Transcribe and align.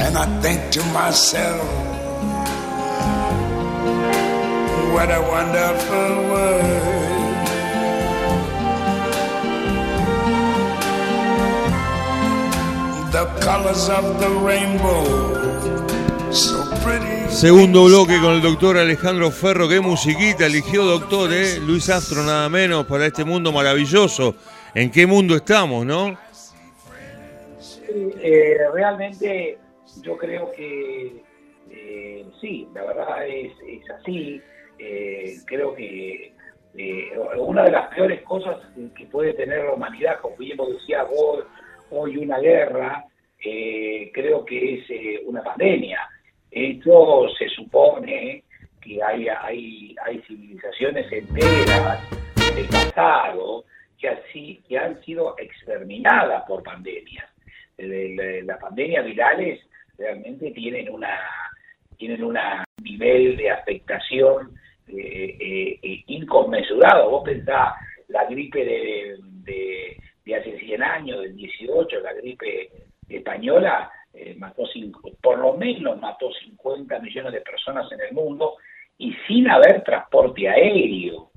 And 0.00 0.16
I 0.16 0.26
think 0.40 0.70
to 0.72 0.82
myself, 0.92 1.66
what 4.94 5.10
a 5.10 5.20
wonderful 5.20 6.30
world. 6.30 7.08
The 13.12 13.26
colors 13.40 13.88
of 13.88 14.20
the 14.20 14.30
rainbow, 14.30 15.04
so 16.32 16.64
pretty. 16.82 17.28
Segundo 17.28 17.84
bloque 17.84 18.20
con 18.20 18.34
el 18.34 18.40
doctor 18.42 18.78
Alejandro 18.78 19.30
Ferro. 19.30 19.68
Qué 19.68 19.80
musiquita 19.80 20.46
eligió, 20.46 20.84
doctor, 20.84 21.32
eh? 21.32 21.58
Luis 21.60 21.88
Astro, 21.90 22.22
nada 22.22 22.48
menos, 22.48 22.86
para 22.86 23.06
este 23.06 23.24
mundo 23.24 23.52
maravilloso. 23.52 24.36
¿En 24.74 24.90
qué 24.90 25.06
mundo 25.06 25.34
estamos, 25.36 25.84
no? 25.84 26.16
Eh, 28.20 28.56
realmente 28.72 29.58
yo 30.02 30.16
creo 30.16 30.52
que 30.52 31.22
eh, 31.70 32.24
sí, 32.40 32.68
la 32.74 32.84
verdad 32.84 33.26
es, 33.26 33.52
es 33.66 33.90
así. 33.90 34.40
Eh, 34.78 35.34
creo 35.46 35.74
que 35.74 36.32
eh, 36.76 37.10
una 37.36 37.64
de 37.64 37.72
las 37.72 37.88
peores 37.94 38.22
cosas 38.22 38.58
que 38.96 39.06
puede 39.06 39.32
tener 39.34 39.64
la 39.64 39.72
humanidad, 39.74 40.20
como 40.20 40.36
bien 40.36 40.56
vos 40.56 40.72
decías 40.72 41.06
vos, 41.08 41.44
hoy 41.90 42.16
una 42.18 42.38
guerra, 42.38 43.04
creo 43.40 44.44
que 44.44 44.74
es 44.74 45.20
una 45.26 45.42
pandemia. 45.42 46.00
Esto 46.50 47.28
se 47.38 47.48
supone 47.50 48.44
que 48.80 49.02
hay, 49.02 49.28
hay, 49.28 49.94
hay 50.04 50.18
civilizaciones 50.22 51.10
enteras 51.12 52.00
del 52.54 52.66
pasado 52.68 53.64
que, 53.98 54.08
así, 54.08 54.62
que 54.68 54.78
han 54.78 55.00
sido 55.02 55.34
exterminadas 55.38 56.44
por 56.46 56.62
pandemias. 56.62 57.26
Eh, 57.76 58.14
la- 58.16 58.52
Las 58.54 58.60
pandemias 58.60 59.04
virales 59.04 59.60
realmente 59.98 60.52
tienen 60.52 60.88
una 60.88 61.18
tienen 61.98 62.22
un 62.22 62.38
nivel 62.80 63.36
de 63.36 63.50
afectación 63.50 64.56
eh, 64.86 65.36
eh, 65.40 65.78
eh, 65.82 66.04
inconmensurado. 66.06 67.10
Vos 67.10 67.24
pensás 67.24 67.74
la 68.06 68.24
gripe 68.26 68.64
de, 68.64 69.16
de, 70.24 70.36
hace 70.36 70.56
100 70.58 70.82
años, 70.82 71.20
del 71.20 71.34
18, 71.34 72.00
la 72.00 72.12
gripe 72.12 72.70
española, 73.08 73.90
eh, 74.14 74.36
mató 74.38 74.64
cinco, 74.66 75.10
por 75.20 75.38
lo 75.38 75.54
menos 75.54 75.98
mató 75.98 76.30
50 76.32 77.00
millones 77.00 77.32
de 77.32 77.40
personas 77.40 77.90
en 77.90 78.00
el 78.00 78.12
mundo 78.12 78.56
y 78.96 79.12
sin 79.26 79.50
haber 79.50 79.82
transporte 79.82 80.48
aéreo. 80.48 81.30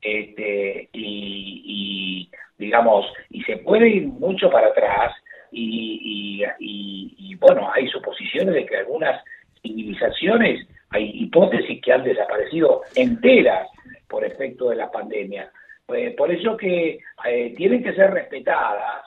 Este, 0.00 0.88
y, 0.92 1.62
y, 1.64 2.30
digamos, 2.56 3.06
y 3.30 3.42
se 3.42 3.58
puede 3.58 3.88
ir 3.88 4.06
mucho 4.06 4.50
para 4.50 4.68
atrás 4.68 5.12
y, 5.50 6.42
y, 6.58 7.34
bueno, 7.36 7.70
hay 7.72 7.88
suposiciones 7.88 8.54
de 8.54 8.66
que 8.66 8.76
algunas 8.76 9.22
civilizaciones, 9.62 10.66
hay 10.90 11.10
hipótesis 11.14 11.80
que 11.82 11.92
han 11.92 12.04
desaparecido 12.04 12.82
enteras 12.94 13.68
por 14.08 14.24
efecto 14.24 14.70
de 14.70 14.76
la 14.76 14.90
pandemia. 14.90 15.50
Eh, 15.88 16.14
por 16.16 16.30
eso 16.30 16.56
que 16.56 16.98
eh, 17.24 17.54
tienen 17.56 17.82
que 17.82 17.94
ser 17.94 18.10
respetadas 18.10 19.04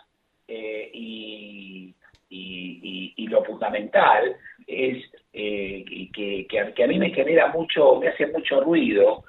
eh, 0.47 0.89
y, 0.93 1.93
y- 2.29 3.27
lo 3.27 3.45
fundamental 3.45 4.35
es 4.67 4.97
eh, 5.31 5.85
que, 6.13 6.45
que- 6.49 6.73
que 6.73 6.83
a 6.83 6.87
mí 6.87 6.99
me 6.99 7.11
genera 7.11 7.47
mucho, 7.47 7.95
me 7.99 8.09
hace 8.09 8.27
mucho 8.27 8.59
ruido 8.61 9.23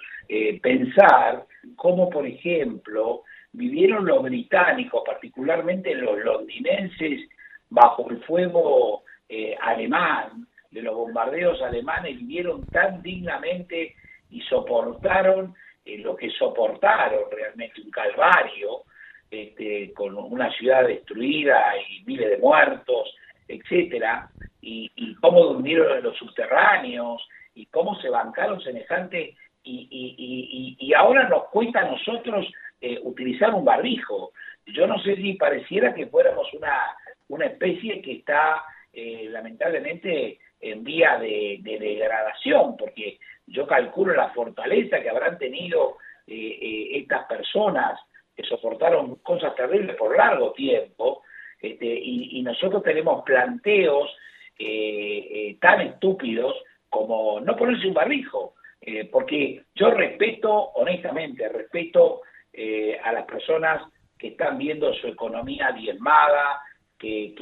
pensar 0.61 1.45
cómo, 1.77 2.09
por 2.11 2.27
ejemplo, 2.27 3.23
vivieron 3.53 4.07
los 4.07 4.23
británicos, 4.23 5.03
particularmente 5.05 5.95
los 5.95 6.19
londinenses, 6.19 7.29
bajo 7.71 8.11
el 8.11 8.23
fuego 8.25 9.03
eh, 9.29 9.57
alemán, 9.61 10.47
de 10.71 10.83
los 10.83 10.95
bombardeos 10.95 11.61
alemanes, 11.63 12.17
vivieron 12.19 12.67
tan 12.69 13.03
dignamente 13.03 13.95
y 14.31 14.41
soportaron 14.43 15.55
eh, 15.85 15.99
lo 15.99 16.17
que 16.17 16.31
soportaron, 16.31 17.25
realmente 17.31 17.81
un 17.83 17.91
calvario, 17.91 18.83
este, 19.31 19.93
con 19.93 20.17
una 20.17 20.51
ciudad 20.53 20.87
destruida 20.87 21.75
y 21.89 22.05
miles 22.05 22.31
de 22.31 22.39
muertos, 22.39 23.15
etcétera, 23.49 24.31
y, 24.61 25.15
cómo 25.21 25.45
durmieron 25.45 25.99
en 25.99 26.05
los 26.05 26.17
subterráneos, 26.17 27.27
y 27.55 27.67
cómo 27.67 27.95
se 28.01 28.09
bancaron 28.09 28.61
semejante, 28.63 29.35
y- 29.65 29.89
y- 29.91 30.77
y 30.87 30.95
ahora 30.95 31.29
nos 31.29 31.45
cuesta 31.51 31.81
a 31.81 31.91
nosotros 31.91 32.47
eh, 32.83 33.01
utilizar 33.03 33.55
un 33.55 33.65
barbijo. 33.65 34.33
Yo 34.67 34.87
no 34.87 34.99
sé 35.03 35.17
si 35.17 35.35
pareciera 35.35 35.95
que 35.95 36.07
fuéramos 36.07 36.53
una, 36.53 36.97
una 37.29 37.47
especie 37.47 38.03
que 38.03 38.13
está 38.13 38.65
eh, 38.93 39.29
lamentablemente 39.31 40.39
en 40.61 40.85
vía 40.85 41.19
de, 41.19 41.59
de 41.61 41.79
degradación, 41.79 42.77
porque 42.77 43.19
yo 43.47 43.67
calculo 43.67 44.15
la 44.15 44.31
fortaleza 44.31 45.01
que 45.01 45.11
habrán 45.11 45.39
tenido 45.39 45.97
eh, 46.27 46.59
eh, 46.61 46.99
estas 46.99 47.27
personas 47.27 47.99
que 48.37 48.45
soportaron 48.45 49.17
cosas 49.17 49.55
terribles 49.55 49.97
por 49.97 50.17
largo 50.17 50.53
tiempo, 50.53 51.23
este, 51.61 51.87
y, 51.87 52.43
nosotros 52.43 52.83
tenemos 52.83 53.23
planteos 53.23 54.11
eh, 54.59 55.29
eh, 55.31 55.57
tan 55.61 55.81
estúpidos 55.81 56.55
como 56.89 57.41
no 57.41 57.57
ponerse 57.57 57.87
un 57.87 57.95
barbijo, 57.95 58.55
porque 59.13 59.63
yo 59.77 59.91
respeto, 59.93 60.51
honestamente, 60.75 61.49
respeto 61.49 62.23
eh, 62.53 62.99
a 63.03 63.13
las 63.13 63.25
personas 63.25 63.83
que 64.19 64.29
están 64.29 64.59
viendo 64.59 64.93
su 64.95 65.09
economía 65.09 65.73
diezmada, 65.73 66.61
que, 66.99 67.35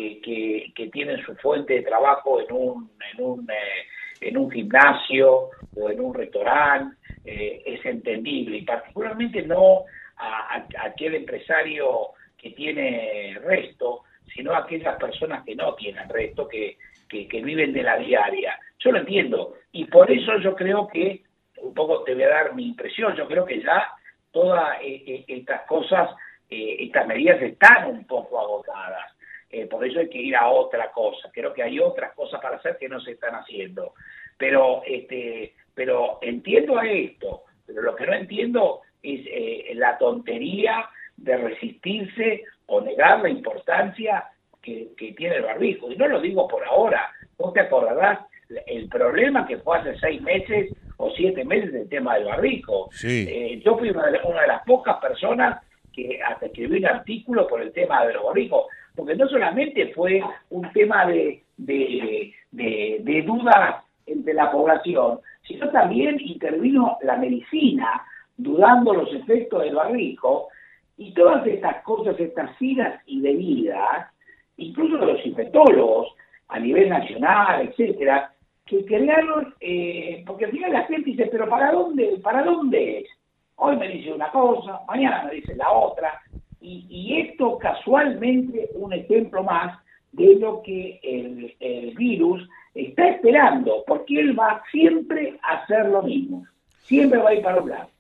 que, 0.75 0.87
tienen 0.89 1.23
su 1.25 1.35
fuente 1.37 1.75
de 1.75 1.83
trabajo 1.83 2.41
en 2.41 2.51
un, 2.51 2.91
en 3.13 3.23
un, 3.23 3.51
eh, 3.51 3.87
en 4.23 4.39
un 4.39 4.51
gimnasio 4.51 5.51
o 5.75 5.91
en 5.91 6.01
un 6.01 6.15
restaurante, 6.15 6.97
eh, 7.25 7.63
es 7.67 7.85
entendible, 7.85 8.57
y 8.57 8.63
particularmente 8.63 9.43
no 9.43 9.85
a 10.17 10.67
aquel 10.85 11.15
empresario 11.15 12.11
que 12.37 12.51
tiene 12.51 13.39
resto, 13.43 14.05
sino 14.35 14.53
a 14.53 14.59
aquellas 14.59 14.97
personas 14.97 15.45
que 15.45 15.55
no 15.55 15.75
tienen 15.75 16.09
resto, 16.09 16.49
que, 16.49 16.79
que, 17.09 17.29
que 17.29 17.43
viven 17.43 17.73
de 17.73 17.83
la 17.83 17.99
diaria. 17.99 18.59
Yo 18.79 18.93
lo 18.93 18.99
entiendo, 18.99 19.55
y 19.73 19.85
por 19.85 20.11
eso 20.11 20.39
yo 20.39 20.55
creo 20.55 20.89
que, 20.89 21.23
un 21.59 21.75
poco 21.75 22.03
te 22.05 22.15
voy 22.15 22.23
a 22.23 22.29
dar 22.29 22.55
mi 22.55 22.69
impresión, 22.69 23.15
yo 23.17 23.27
creo 23.27 23.45
que 23.45 23.61
ya 23.61 23.93
todas 24.31 24.81
eh, 24.83 25.03
eh, 25.07 25.25
estas 25.29 25.63
cosas, 25.63 26.11
eh, 26.49 26.77
estas 26.81 27.07
medidas 27.07 27.41
están 27.43 27.89
un 27.89 28.07
poco 28.07 28.41
agotadas. 28.41 29.13
Eh, 29.51 29.67
por 29.67 29.85
eso 29.85 29.99
hay 29.99 30.09
que 30.09 30.19
ir 30.19 30.37
a 30.37 30.49
otra 30.49 30.93
cosa. 30.93 31.31
Creo 31.33 31.53
que 31.53 31.63
hay 31.63 31.81
otras 31.81 32.13
cosas 32.15 32.41
para 32.41 32.57
hacer 32.57 32.77
que 32.79 32.89
no 32.89 33.01
se 33.01 33.13
están 33.13 33.35
haciendo. 33.35 33.95
Pero, 34.39 34.83
este, 34.87 35.55
pero 35.75 36.19
entiendo 36.23 36.81
esto. 36.81 37.43
Pero 37.67 37.83
lo 37.83 37.97
que 37.97 38.07
no 38.07 38.15
entiendo 38.15 38.83
es 39.03 39.21
eh, 39.27 39.73
la 39.75 39.99
tontería 39.99 40.89
de 41.17 41.37
resistirse 41.37 42.45
o 42.67 42.81
negar 42.81 43.21
la 43.21 43.29
importancia 43.29 44.25
que, 44.63 44.91
que 44.97 45.13
tiene 45.13 45.37
el 45.37 45.43
barbijo. 45.43 45.91
Y 45.91 45.97
no 45.97 46.07
lo 46.07 46.21
digo 46.21 46.47
por 46.47 46.65
ahora. 46.65 47.11
Vos 47.37 47.53
te 47.53 47.61
acordarás 47.61 48.21
el 48.67 48.89
problema 48.89 49.47
que 49.47 49.59
fue 49.59 49.79
hace 49.79 49.99
seis 49.99 50.23
meses 50.23 50.73
o 51.01 51.11
siete 51.17 51.45
meses 51.45 51.73
del 51.73 51.89
tema 51.89 52.15
del 52.15 52.27
barbijo. 52.27 52.89
Sí. 52.93 53.27
Eh, 53.29 53.63
yo 53.65 53.77
fui 53.79 53.91
una 53.91 54.07
de, 54.11 54.19
una 54.25 54.43
de 54.43 54.49
las 54.49 54.63
pocas 54.65 54.99
personas 54.99 55.63
que 55.93 56.21
hasta 56.23 56.47
escribí 56.47 56.79
un 56.79 56.87
artículo 56.87 57.49
por 57.49 57.63
el 57.63 57.73
tema 57.73 58.05
de 58.07 58.15
los 58.15 58.25
barbijos, 58.25 58.67
porque 58.95 59.17
no 59.17 59.27
solamente 59.29 59.93
fue 59.95 60.23
un 60.51 60.71
tema 60.73 61.07
de, 61.07 61.43
de, 61.57 62.33
de, 62.51 62.99
de 63.01 63.23
dudas 63.23 63.83
entre 64.07 64.35
la 64.35 64.51
población, 64.51 65.21
sino 65.47 65.71
también 65.71 66.21
intervino 66.21 66.99
la 67.03 67.17
medicina, 67.17 68.03
dudando 68.37 68.93
los 68.93 69.13
efectos 69.15 69.63
del 69.63 69.75
barbijo, 69.75 70.49
y 70.99 71.15
todas 71.15 71.47
estas 71.47 71.83
cosas, 71.83 72.21
estas 72.21 72.51
idas 72.61 73.01
y 73.07 73.23
venidas, 73.23 74.13
incluso 74.59 74.99
de 74.99 75.07
los 75.07 75.27
infectólogos 75.27 76.09
a 76.49 76.59
nivel 76.59 76.91
nacional, 76.91 77.69
etcétera, 77.69 78.35
que 78.67 78.85
crearon, 78.85 79.55
eh, 79.61 80.20
porque 80.41 80.47
al 80.47 80.53
final 80.53 80.73
la 80.73 80.87
gente 80.87 81.11
dice, 81.11 81.29
pero 81.31 81.49
¿para 81.51 81.71
dónde, 81.71 82.19
para 82.23 82.43
dónde 82.43 83.01
es? 83.01 83.09
Hoy 83.57 83.77
me 83.77 83.89
dice 83.89 84.13
una 84.13 84.31
cosa, 84.31 84.81
mañana 84.89 85.25
me 85.25 85.35
dice 85.35 85.55
la 85.55 85.71
otra, 85.71 86.19
y, 86.63 87.21
esto 87.21 87.59
casualmente 87.59 88.71
un 88.75 88.93
ejemplo 88.93 89.43
más 89.43 89.79
de 90.13 90.37
lo 90.37 90.63
que 90.63 90.99
el, 91.03 91.95
virus 91.95 92.49
está 92.75 93.09
esperando, 93.09 93.85
porque 93.87 94.19
él 94.19 94.39
va 94.39 94.63
siempre 94.71 95.39
a 95.43 95.59
hacer 95.59 95.91
lo 95.91 96.03
mismo, 96.03 96.47
siempre 96.85 97.19
va 97.19 97.31
a 97.31 97.35
ir 97.35 97.43
para 97.43 97.61
un 97.61 97.69
lado. 97.69 97.91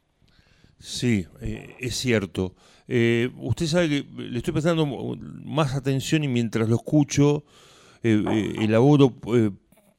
Sí, 0.79 1.27
eh, 1.43 1.77
es 1.79 1.95
cierto. 1.97 2.55
Eh, 2.89 3.29
usted 3.37 3.67
sabe 3.67 3.89
que 3.89 4.05
le 4.17 4.39
estoy 4.39 4.53
prestando 4.53 4.87
más 4.87 5.75
atención 5.75 6.25
y 6.25 6.29
mientras 6.29 6.71
lo 6.71 6.77
escucho, 6.77 7.45
eh, 8.03 8.23
elaboro 8.61 9.13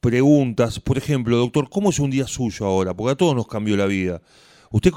preguntas. 0.01 0.79
Por 0.79 0.97
ejemplo, 0.97 1.37
doctor, 1.37 1.69
¿cómo 1.69 1.89
es 1.89 1.99
un 1.99 2.11
día 2.11 2.25
suyo 2.25 2.65
ahora? 2.65 2.93
Porque 2.93 3.13
a 3.13 3.15
todos 3.15 3.35
nos 3.35 3.47
cambió 3.47 3.77
la 3.77 3.85
vida. 3.85 4.19
Usted 4.71 4.91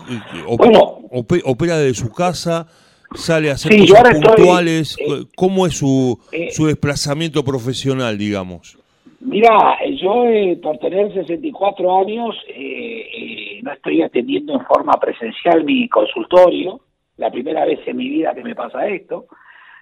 opera, 1.44 1.78
desde 1.78 1.94
su 1.94 2.12
casa, 2.12 2.66
sale 3.14 3.50
a 3.50 3.54
hacer 3.54 3.78
cosas 3.78 4.20
puntuales. 4.20 4.96
¿Cómo 5.36 5.66
es 5.66 5.76
su, 5.76 6.18
su 6.50 6.66
desplazamiento 6.66 7.44
profesional, 7.44 8.16
digamos? 8.18 8.78
Mira, 9.20 9.78
yo 10.00 10.24
por 10.62 10.78
tener 10.78 11.12
64 11.12 11.98
años 11.98 12.36
no 13.62 13.72
estoy 13.72 14.02
atendiendo 14.02 14.52
en 14.52 14.64
forma 14.66 14.92
presencial 15.00 15.64
mi 15.64 15.88
consultorio, 15.88 16.80
la 17.16 17.30
primera 17.30 17.64
vez 17.64 17.80
en 17.86 17.96
mi 17.96 18.08
vida 18.08 18.34
que 18.34 18.42
me 18.42 18.54
pasa 18.54 18.86
esto. 18.86 19.26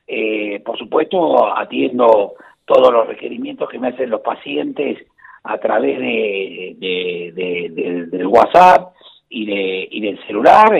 Eh, 0.06 0.60
por 0.64 0.78
supuesto, 0.78 1.54
atiendo 1.56 2.34
todos 2.64 2.92
los 2.92 3.06
requerimientos 3.06 3.68
que 3.68 3.78
me 3.78 3.88
hacen 3.88 4.10
los 4.10 4.20
pacientes 4.20 4.98
a 5.44 5.58
través 5.58 5.98
de, 5.98 8.06
del 8.10 8.26
WhatsApp 8.26 8.94
y, 9.28 9.46
de, 9.46 9.88
y 9.90 10.00
del 10.00 10.24
celular. 10.26 10.70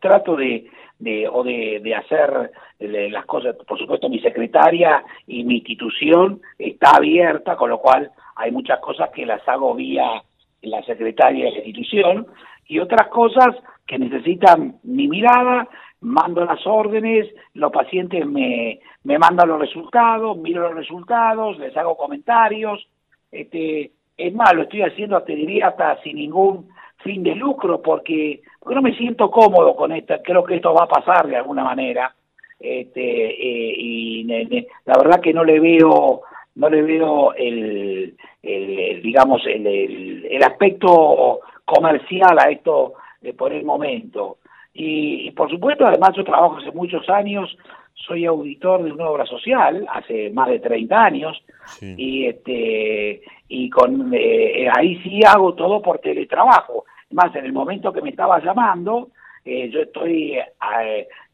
trato 0.00 0.36
de, 0.36 0.66
de, 0.98 1.28
o 1.28 1.42
de, 1.42 1.80
de 1.82 1.94
hacer 1.94 2.50
las 2.78 3.24
cosas, 3.26 3.56
por 3.66 3.78
supuesto 3.78 4.08
mi 4.08 4.20
secretaria 4.20 5.04
y 5.26 5.44
mi 5.44 5.58
institución 5.58 6.40
está 6.58 6.96
abierta, 6.96 7.56
con 7.56 7.70
lo 7.70 7.78
cual 7.78 8.10
hay 8.36 8.50
muchas 8.50 8.80
cosas 8.80 9.10
que 9.10 9.24
las 9.24 9.46
hago 9.48 9.74
vía 9.74 10.22
la 10.62 10.82
secretaria 10.84 11.46
de 11.46 11.50
la 11.50 11.58
institución, 11.58 12.26
y 12.66 12.78
otras 12.78 13.08
cosas 13.08 13.56
que 13.86 13.98
necesitan 13.98 14.78
mi 14.84 15.08
mirada, 15.08 15.68
mando 16.00 16.44
las 16.44 16.64
órdenes, 16.66 17.28
los 17.54 17.72
pacientes 17.72 18.26
me, 18.26 18.80
me 19.04 19.18
mandan 19.18 19.48
los 19.48 19.60
resultados, 19.60 20.36
miro 20.38 20.62
los 20.62 20.74
resultados, 20.74 21.58
les 21.58 21.76
hago 21.76 21.96
comentarios, 21.96 22.86
este, 23.30 23.92
es 24.16 24.34
más, 24.34 24.54
lo 24.54 24.62
estoy 24.62 24.82
haciendo, 24.82 25.22
te 25.22 25.34
diría, 25.34 25.68
hasta 25.68 26.00
sin 26.02 26.16
ningún 26.16 26.68
fin 26.98 27.22
de 27.22 27.34
lucro, 27.34 27.82
porque, 27.82 28.42
porque 28.60 28.74
no 28.74 28.82
me 28.82 28.96
siento 28.96 29.30
cómodo 29.30 29.74
con 29.74 29.92
esto, 29.92 30.14
creo 30.22 30.44
que 30.44 30.56
esto 30.56 30.72
va 30.72 30.84
a 30.84 30.88
pasar 30.88 31.26
de 31.26 31.36
alguna 31.36 31.64
manera, 31.64 32.14
este, 32.60 33.00
eh, 33.00 33.74
y 33.76 34.24
la 34.24 34.94
verdad 34.96 35.20
que 35.20 35.32
no 35.32 35.44
le 35.44 35.58
veo 35.58 36.22
no 36.54 36.68
le 36.68 36.82
veo 36.82 37.32
el, 37.34 38.16
digamos, 38.42 39.42
el, 39.46 40.26
el, 40.28 40.42
aspecto 40.42 41.40
comercial 41.64 42.38
a 42.38 42.50
esto 42.50 42.94
de 43.20 43.32
por 43.32 43.52
el 43.52 43.64
momento. 43.64 44.38
Y, 44.74 45.30
por 45.32 45.50
supuesto, 45.50 45.86
además 45.86 46.10
yo 46.16 46.24
trabajo 46.24 46.58
hace 46.58 46.72
muchos 46.72 47.08
años, 47.08 47.56
soy 47.94 48.26
auditor 48.26 48.82
de 48.82 48.92
una 48.92 49.08
obra 49.08 49.26
social, 49.26 49.86
hace 49.90 50.30
más 50.30 50.48
de 50.48 50.58
30 50.60 51.04
años, 51.04 51.42
y 51.80 52.26
este 52.26 53.22
y 53.54 53.68
con 53.68 54.10
eh, 54.14 54.66
ahí 54.74 54.96
sí 55.02 55.20
hago 55.26 55.54
todo 55.54 55.82
por 55.82 55.98
teletrabajo. 55.98 56.86
Más 57.10 57.36
en 57.36 57.44
el 57.44 57.52
momento 57.52 57.92
que 57.92 58.00
me 58.00 58.08
estaba 58.08 58.42
llamando, 58.42 59.10
eh, 59.44 59.68
yo 59.68 59.80
estoy 59.80 60.38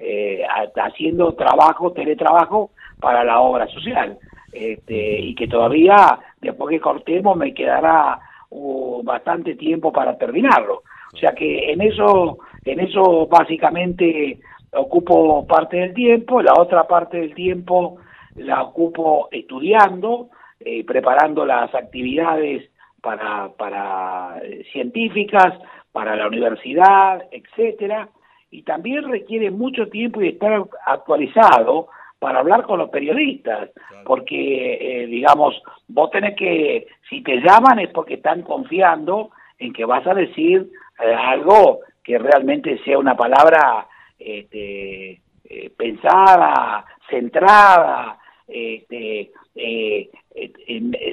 eh, 0.00 0.42
haciendo 0.74 1.34
trabajo, 1.34 1.92
teletrabajo 1.92 2.70
para 2.98 3.22
la 3.22 3.38
obra 3.38 3.68
social 3.68 4.18
este, 4.52 5.20
y 5.20 5.32
que 5.36 5.46
todavía 5.46 6.18
después 6.40 6.70
que 6.70 6.80
cortemos 6.80 7.36
me 7.36 7.54
quedará 7.54 8.18
uh, 8.50 9.00
bastante 9.04 9.54
tiempo 9.54 9.92
para 9.92 10.18
terminarlo. 10.18 10.82
O 11.14 11.16
sea 11.18 11.30
que 11.36 11.70
en 11.70 11.80
eso, 11.82 12.38
en 12.64 12.80
eso 12.80 13.28
básicamente 13.28 14.40
ocupo 14.72 15.46
parte 15.46 15.76
del 15.76 15.94
tiempo, 15.94 16.42
la 16.42 16.54
otra 16.54 16.88
parte 16.88 17.18
del 17.18 17.32
tiempo 17.32 17.98
la 18.34 18.64
ocupo 18.64 19.28
estudiando, 19.30 20.30
eh, 20.60 20.84
preparando 20.84 21.44
las 21.44 21.74
actividades 21.74 22.70
para, 23.00 23.48
para 23.56 24.40
eh, 24.42 24.64
científicas, 24.72 25.54
para 25.92 26.16
la 26.16 26.26
universidad, 26.26 27.24
etcétera, 27.30 28.08
y 28.50 28.62
también 28.62 29.10
requiere 29.10 29.50
mucho 29.50 29.88
tiempo 29.88 30.22
y 30.22 30.28
estar 30.28 30.64
actualizado 30.86 31.88
para 32.18 32.40
hablar 32.40 32.64
con 32.64 32.78
los 32.78 32.90
periodistas, 32.90 33.70
porque, 34.04 35.02
eh, 35.02 35.06
digamos, 35.06 35.60
vos 35.86 36.10
tenés 36.10 36.34
que, 36.36 36.86
si 37.08 37.22
te 37.22 37.36
llaman 37.36 37.78
es 37.78 37.90
porque 37.90 38.14
están 38.14 38.42
confiando 38.42 39.30
en 39.58 39.72
que 39.72 39.84
vas 39.84 40.06
a 40.06 40.14
decir 40.14 40.68
eh, 40.98 41.14
algo 41.14 41.80
que 42.02 42.18
realmente 42.18 42.78
sea 42.84 42.98
una 42.98 43.16
palabra 43.16 43.86
este, 44.18 45.20
eh, 45.44 45.70
pensada, 45.76 46.84
centrada, 47.08 48.18
este, 48.48 49.30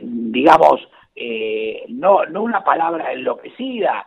digamos, 0.03 0.87
no, 1.89 2.25
no 2.25 2.43
una 2.43 2.63
palabra 2.63 3.11
enloquecida, 3.11 4.05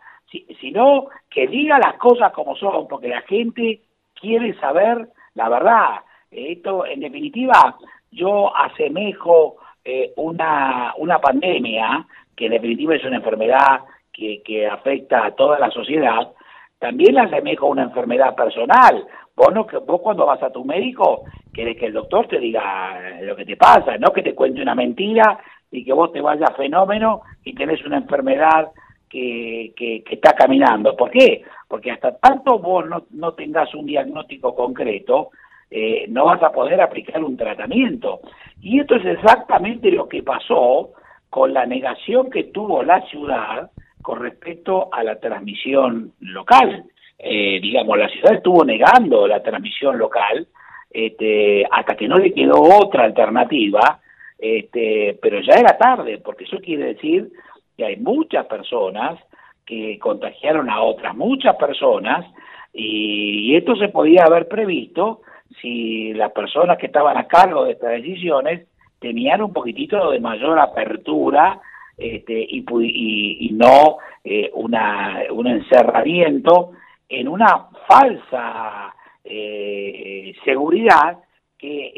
sino 0.59 1.07
que 1.29 1.47
diga 1.47 1.79
las 1.79 1.95
cosas 1.95 2.31
como 2.33 2.55
son, 2.55 2.87
porque 2.87 3.07
la 3.07 3.21
gente 3.21 3.81
quiere 4.13 4.53
saber 4.59 5.09
la 5.35 5.49
verdad. 5.49 6.01
Esto, 6.31 6.85
en 6.85 6.99
definitiva, 6.99 7.77
yo 8.11 8.55
asemejo 8.55 9.57
eh, 9.83 10.13
una, 10.17 10.93
una 10.97 11.19
pandemia, 11.19 12.05
que 12.35 12.45
en 12.45 12.51
definitiva 12.51 12.95
es 12.95 13.03
una 13.03 13.17
enfermedad 13.17 13.81
que, 14.11 14.41
que 14.43 14.67
afecta 14.67 15.25
a 15.25 15.31
toda 15.31 15.59
la 15.59 15.71
sociedad, 15.71 16.31
también 16.79 17.15
la 17.15 17.23
asemejo 17.23 17.67
a 17.67 17.71
una 17.71 17.83
enfermedad 17.83 18.35
personal. 18.35 19.05
Vos, 19.35 19.53
no, 19.53 19.67
vos 19.85 20.01
cuando 20.01 20.25
vas 20.25 20.41
a 20.41 20.51
tu 20.51 20.65
médico, 20.65 21.23
querés 21.53 21.77
que 21.77 21.87
el 21.87 21.93
doctor 21.93 22.27
te 22.27 22.39
diga 22.39 23.19
lo 23.21 23.35
que 23.35 23.45
te 23.45 23.57
pasa, 23.57 23.97
no 23.97 24.11
que 24.11 24.23
te 24.23 24.33
cuente 24.33 24.61
una 24.61 24.75
mentira 24.75 25.39
y 25.71 25.83
que 25.83 25.93
vos 25.93 26.11
te 26.11 26.21
vayas 26.21 26.55
fenómeno 26.55 27.21
y 27.43 27.53
tenés 27.53 27.85
una 27.85 27.97
enfermedad 27.97 28.71
que, 29.09 29.73
que, 29.75 30.03
que, 30.03 30.15
está 30.15 30.33
caminando. 30.33 30.95
¿Por 30.95 31.11
qué? 31.11 31.43
Porque 31.67 31.91
hasta 31.91 32.17
tanto 32.17 32.59
vos 32.59 32.87
no, 32.87 33.03
no 33.11 33.33
tengas 33.33 33.73
un 33.75 33.85
diagnóstico 33.85 34.55
concreto, 34.55 35.29
eh, 35.69 36.05
no 36.09 36.25
vas 36.25 36.41
a 36.41 36.51
poder 36.51 36.81
aplicar 36.81 37.23
un 37.23 37.37
tratamiento. 37.37 38.21
Y 38.61 38.79
esto 38.79 38.95
es 38.95 39.05
exactamente 39.05 39.91
lo 39.91 40.07
que 40.07 40.23
pasó 40.23 40.91
con 41.29 41.53
la 41.53 41.65
negación 41.65 42.29
que 42.29 42.45
tuvo 42.45 42.83
la 42.83 43.01
ciudad 43.07 43.69
con 44.01 44.21
respecto 44.21 44.89
a 44.91 45.03
la 45.03 45.19
transmisión 45.19 46.13
local. 46.19 46.85
Eh, 47.17 47.59
digamos, 47.61 47.97
la 47.97 48.09
ciudad 48.09 48.35
estuvo 48.35 48.63
negando 48.63 49.27
la 49.27 49.43
transmisión 49.43 49.97
local 49.97 50.47
este, 50.89 51.65
hasta 51.69 51.95
que 51.95 52.07
no 52.07 52.17
le 52.17 52.33
quedó 52.33 52.61
otra 52.61 53.03
alternativa, 53.03 53.99
este, 54.37 55.19
pero 55.21 55.41
ya 55.41 55.55
era 55.55 55.77
tarde, 55.77 56.19
porque 56.19 56.45
eso 56.45 56.57
quiere 56.59 56.93
decir 56.93 57.29
que 57.77 57.85
hay 57.85 57.97
muchas 57.97 58.45
personas 58.47 59.19
que 59.65 59.99
contagiaron 59.99 60.69
a 60.69 60.81
otras 60.81 61.15
muchas 61.15 61.55
personas 61.57 62.25
y 62.73 63.55
esto 63.55 63.75
se 63.75 63.89
podía 63.89 64.23
haber 64.23 64.47
previsto 64.47 65.21
si 65.61 66.13
las 66.13 66.31
personas 66.31 66.77
que 66.77 66.87
estaban 66.87 67.17
a 67.17 67.27
cargo 67.27 67.65
de 67.65 67.73
estas 67.73 67.91
decisiones 67.91 68.67
tenían 68.99 69.41
un 69.41 69.53
poquitito 69.53 70.11
de 70.11 70.19
mayor 70.19 70.59
apertura 70.59 71.59
este, 71.99 72.39
y, 72.49 72.63
y, 72.69 73.49
no 73.53 73.97
eh, 74.23 74.49
una, 74.53 75.23
un 75.31 75.47
encerramiento 75.47 76.71
en 77.07 77.27
una 77.27 77.67
falsa 77.87 78.93
eh, 79.23 80.33
seguridad 80.43 81.17
que 81.57 81.91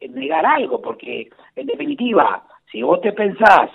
es 0.00 0.10
negar 0.10 0.46
algo, 0.46 0.80
porque 0.80 1.30
en 1.56 1.66
definitiva, 1.66 2.44
si 2.70 2.82
vos 2.82 3.00
te 3.00 3.12
pensás, 3.12 3.70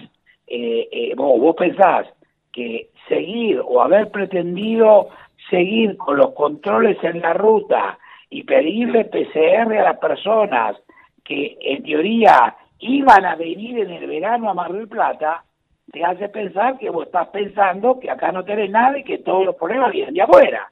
eh, 0.48 1.14
vos, 1.16 1.40
vos 1.40 1.56
pensás 1.56 2.08
que 2.52 2.90
seguir 3.08 3.62
o 3.64 3.82
haber 3.82 4.10
pretendido 4.12 5.10
seguir 5.50 5.98
con 5.98 6.18
los 6.18 6.32
controles 6.34 6.98
en 7.04 7.22
la 7.22 7.34
ruta 7.34 7.98
y 8.30 8.44
pedirle 8.44 9.06
PCR 9.06 9.74
a 9.78 9.84
las 9.84 10.00
personas 10.00 10.78
que 11.24 11.58
en 11.62 11.84
teoría 11.84 12.56
iban 12.80 13.26
a 13.26 13.36
venir 13.36 13.80
en 13.80 13.92
el 13.92 14.08
verano 14.08 14.50
a 14.50 14.54
Mar 14.54 14.72
del 14.72 14.88
Plata, 14.88 15.44
te 15.92 16.04
hace 16.04 16.30
pensar 16.30 16.78
que 16.78 16.90
vos 16.90 17.06
estás 17.06 17.28
pensando 17.30 18.00
que 18.00 18.10
acá 18.10 18.32
no 18.32 18.44
tenés 18.44 18.70
nada 18.70 18.98
y 18.98 19.04
que 19.04 19.20
todos 19.20 19.46
los 19.46 19.56
problemas 19.56 19.92
vienen 19.92 20.14
de 20.14 20.22
afuera. 20.22 20.72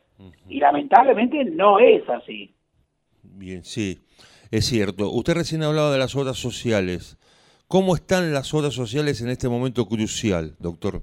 Y 0.49 0.59
lamentablemente 0.59 1.43
no 1.45 1.79
es 1.79 2.07
así. 2.09 2.53
Bien, 3.21 3.63
sí, 3.63 3.99
es 4.51 4.65
cierto. 4.65 5.11
Usted 5.11 5.35
recién 5.35 5.63
hablaba 5.63 5.91
de 5.91 5.99
las 5.99 6.15
obras 6.15 6.37
sociales. 6.37 7.17
¿Cómo 7.67 7.95
están 7.95 8.33
las 8.33 8.53
obras 8.53 8.73
sociales 8.73 9.21
en 9.21 9.29
este 9.29 9.49
momento 9.49 9.85
crucial, 9.85 10.55
doctor? 10.59 11.01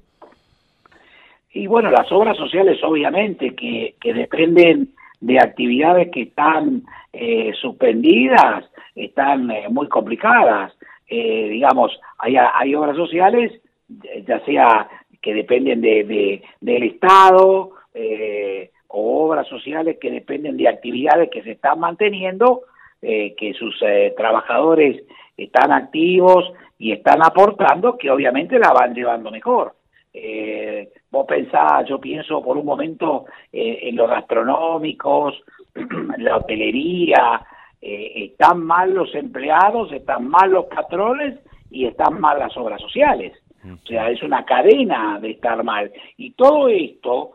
Y 1.53 1.67
bueno, 1.67 1.91
las 1.91 2.11
obras 2.11 2.37
sociales 2.37 2.83
obviamente 2.83 3.55
que, 3.55 3.95
que 4.01 4.15
dependen 4.15 4.95
de 5.21 5.39
actividades 5.39 6.11
que 6.11 6.23
están 6.23 6.83
eh, 7.13 7.53
suspendidas, 7.61 8.65
están 8.95 9.51
eh, 9.51 9.69
muy 9.71 9.89
complicadas. 9.89 10.73
eh, 11.09 11.49
digamos, 11.51 11.93
hay, 12.19 12.37
hay 12.37 12.75
obras 12.75 12.97
sociales, 12.97 13.53
ya 13.89 14.45
sea 14.45 14.89
que 15.21 15.35
dependen 15.35 15.81
de, 15.81 16.43
del 16.61 16.83
Estado, 16.85 17.73
eh, 17.95 18.71
o 18.89 19.27
obras 19.27 19.47
sociales 19.49 19.99
que 20.01 20.11
dependen 20.11 20.57
de 20.57 20.69
actividades 20.69 21.31
que 21.31 21.43
se 21.43 21.53
están 21.53 21.81
manteniendo, 21.81 22.63
eh, 23.03 23.35
que 23.37 23.55
sus 23.55 23.79
trabajadores 24.17 25.03
están 25.37 25.73
activos 25.73 26.53
y 26.79 26.93
están 26.93 27.23
aportando, 27.23 27.99
que 27.99 28.11
obviamente 28.11 28.59
la 28.59 28.73
van 28.73 28.95
llevando 28.95 29.31
mejor. 29.31 29.75
Eh, 30.13 30.91
vos 31.11 31.27
pensás, 31.27 31.89
yo 31.89 31.99
pienso 31.99 32.43
por 32.43 32.57
un 32.57 32.65
momento 32.65 33.25
en 33.53 33.97
los 33.97 34.09
gastronómicos, 34.09 35.43
la 36.19 36.37
hotelería, 36.37 37.45
eh, 37.87 38.31
están 38.31 38.65
mal 38.65 38.95
los 38.95 39.15
empleados, 39.15 39.93
están 39.93 40.27
mal 40.27 40.51
los 40.51 40.65
patrones 40.65 41.39
y 41.71 41.85
están 41.85 42.19
mal 42.19 42.39
las 42.39 42.57
obras 42.57 42.81
sociales. 42.81 43.35
O 43.65 43.87
sea, 43.87 44.11
es 44.11 44.23
una 44.23 44.45
cadena 44.45 45.19
de 45.21 45.31
estar 45.33 45.63
mal. 45.65 45.91
Y 46.17 46.33
todo 46.33 46.69
esto 46.69 47.33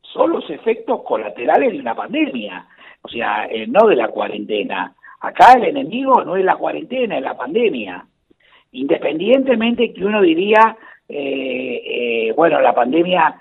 son 0.00 0.30
los 0.30 0.48
efectos 0.48 1.02
colaterales 1.02 1.72
de 1.72 1.80
una 1.80 1.94
pandemia, 1.94 2.66
o 3.02 3.08
sea, 3.08 3.46
eh, 3.46 3.66
no 3.66 3.86
de 3.86 3.96
la 3.96 4.08
cuarentena. 4.08 4.94
Acá 5.20 5.52
el 5.54 5.64
enemigo 5.64 6.24
no 6.24 6.36
es 6.36 6.44
la 6.44 6.56
cuarentena, 6.56 7.18
es 7.18 7.22
la 7.22 7.36
pandemia. 7.36 8.06
Independientemente 8.72 9.92
que 9.92 10.04
uno 10.04 10.22
diría, 10.22 10.76
eh, 11.08 12.32
bueno, 12.36 12.60
la 12.60 12.74
pandemia, 12.74 13.36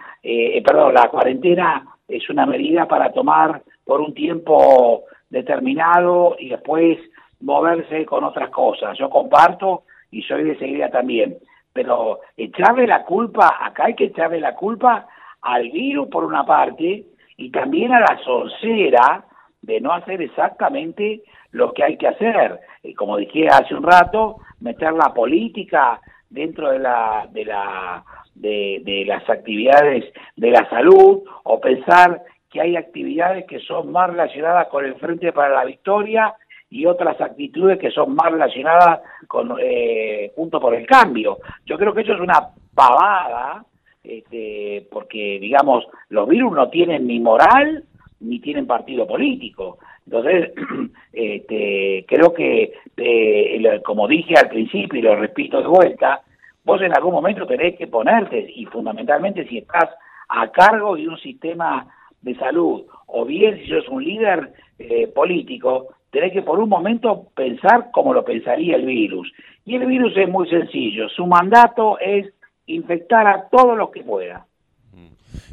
perdón, 0.63 0.94
la 0.94 1.10
cuarentena 1.10 1.86
es 2.08 2.30
una 2.30 2.46
medida 2.46 2.88
para 2.88 3.12
tomar 3.12 3.62
por 3.86 4.01
un 4.01 4.13
tiempo 4.13 5.04
determinado 5.30 6.36
y 6.39 6.50
después 6.50 6.98
moverse 7.42 8.06
con 8.06 8.24
otras 8.24 8.50
cosas. 8.50 8.98
Yo 8.98 9.10
comparto 9.10 9.84
y 10.12 10.22
soy 10.24 10.44
de 10.44 10.58
seguida 10.58 10.90
también, 10.90 11.38
pero 11.74 12.20
echarle 12.36 12.88
la 12.88 13.04
culpa, 13.04 13.58
acá 13.62 13.86
hay 13.86 13.96
que 13.96 14.06
echarle 14.06 14.40
la 14.40 14.56
culpa 14.56 15.08
al 15.42 15.70
virus 15.70 16.08
por 16.10 16.24
una 16.24 16.46
parte 16.46 17.06
y 17.38 17.52
también 17.52 17.94
a 17.94 18.00
la 18.00 18.18
sorcera 18.24 19.26
de 19.62 19.80
no 19.82 19.94
hacer 19.94 20.22
exactamente 20.22 21.22
lo 21.52 21.74
que 21.74 21.84
hay 21.84 21.98
que 21.98 22.08
hacer. 22.08 22.60
Y 22.84 22.94
como 22.94 23.18
dije 23.18 23.48
hace 23.48 23.76
un 23.76 23.84
rato, 23.84 24.38
meter 24.60 24.94
la 24.94 25.14
política 25.14 26.00
dentro 26.30 26.72
de 26.72 26.80
la 26.80 27.28
de 27.32 27.46
la 27.46 28.04
de, 28.36 28.82
de 28.84 29.06
las 29.06 29.28
actividades 29.30 30.06
de 30.36 30.52
la 30.52 30.70
salud 30.70 31.24
o 31.44 31.60
pensar 31.60 32.24
que 32.50 32.62
hay 32.62 32.76
actividades 32.76 33.46
que 33.46 33.60
son 33.60 33.92
más 33.92 34.10
relacionadas 34.10 34.68
con 34.68 34.86
el 34.86 34.96
Frente 34.96 35.32
para 35.34 35.54
la 35.54 35.66
Victoria 35.66 36.34
y 36.70 36.86
otras 36.86 37.20
actitudes 37.22 37.80
que 37.80 37.92
son 37.92 38.16
más 38.16 38.32
relacionadas 38.32 39.02
con 39.28 39.56
eh, 39.60 40.32
Junto 40.36 40.60
por 40.60 40.76
el 40.76 40.86
Cambio. 40.86 41.38
Yo 41.66 41.78
creo 41.78 41.94
que 41.94 42.02
eso 42.02 42.14
es 42.14 42.20
una 42.20 42.50
pavada, 42.74 43.66
este, 44.04 44.88
porque, 44.92 45.40
digamos, 45.40 45.86
los 46.10 46.28
virus 46.28 46.54
no 46.54 46.70
tienen 46.70 47.08
ni 47.08 47.20
moral 47.20 47.84
ni 48.20 48.40
tienen 48.40 48.68
partido 48.68 49.08
político. 49.08 49.78
Entonces, 50.06 50.52
este, 51.14 52.06
creo 52.08 52.34
que, 52.34 52.74
eh, 52.98 53.82
como 53.86 54.08
dije 54.08 54.36
al 54.36 54.50
principio 54.50 55.00
y 55.00 55.04
lo 55.04 55.16
repito 55.16 55.62
de 55.62 55.68
vuelta, 55.68 56.22
vos 56.64 56.82
en 56.82 56.94
algún 56.94 57.14
momento 57.14 57.46
tenés 57.46 57.78
que 57.78 57.88
ponerte, 57.88 58.52
y 58.54 58.66
fundamentalmente 58.66 59.48
si 59.48 59.60
estás 59.60 59.90
a 60.30 60.50
cargo 60.52 60.96
de 60.96 61.08
un 61.08 61.18
sistema 61.18 61.88
de 62.22 62.36
salud, 62.36 62.86
o 63.06 63.26
bien 63.26 63.58
si 63.58 63.68
sos 63.68 63.88
un 63.88 64.04
líder 64.04 64.52
eh, 64.80 65.08
político, 65.08 65.88
tenés 66.12 66.34
que 66.34 66.42
por 66.42 66.60
un 66.60 66.70
momento 66.70 67.28
pensar 67.36 67.90
como 67.92 68.14
lo 68.14 68.24
pensaría 68.24 68.76
el 68.76 68.86
virus. 68.86 69.32
Y 69.66 69.76
el 69.76 69.86
virus 69.86 70.16
es 70.18 70.30
muy 70.30 70.50
sencillo, 70.50 71.10
su 71.10 71.26
mandato 71.26 72.00
es 72.00 72.28
infectar 72.66 73.28
a 73.28 73.48
todos 73.50 73.78
los 73.78 73.90
que 73.92 74.04
pueda. 74.04 74.46